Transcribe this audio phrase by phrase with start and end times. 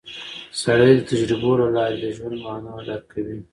[0.61, 3.37] سړی د تجربو له لارې د ژوند مانا درک کوي